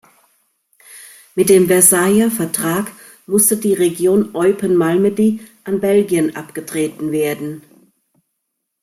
[1.35, 2.91] Mit dem Versailler Vertrag
[3.27, 7.61] musste die Region Eupen-Malmedy an Belgien abgetreten werden.